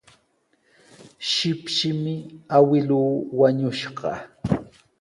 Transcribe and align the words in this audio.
Shipshimi 1.29 2.15
awkilluu 2.55 3.09
wañushqa. 3.39 4.09